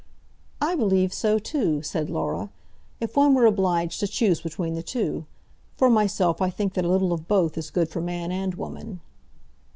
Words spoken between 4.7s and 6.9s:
the two. For myself, I think that a